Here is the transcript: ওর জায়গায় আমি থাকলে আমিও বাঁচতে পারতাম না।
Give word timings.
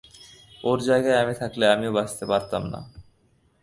ওর 0.63 0.79
জায়গায় 0.87 1.19
আমি 1.23 1.33
থাকলে 1.41 1.65
আমিও 1.73 1.91
বাঁচতে 1.97 2.23
পারতাম 2.25 2.63
না। 2.73 2.79